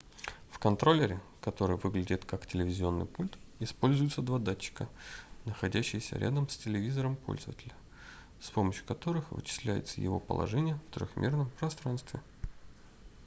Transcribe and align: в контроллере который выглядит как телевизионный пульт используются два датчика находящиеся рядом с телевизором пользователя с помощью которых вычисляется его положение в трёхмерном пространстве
в 0.49 0.57
контроллере 0.57 1.19
который 1.41 1.77
выглядит 1.77 2.25
как 2.25 2.47
телевизионный 2.47 3.05
пульт 3.05 3.37
используются 3.59 4.23
два 4.23 4.39
датчика 4.39 4.89
находящиеся 5.45 6.15
рядом 6.17 6.49
с 6.49 6.57
телевизором 6.57 7.15
пользователя 7.15 7.75
с 8.39 8.49
помощью 8.49 8.83
которых 8.83 9.31
вычисляется 9.31 10.01
его 10.01 10.19
положение 10.19 10.73
в 10.87 10.91
трёхмерном 10.95 11.51
пространстве 11.59 12.19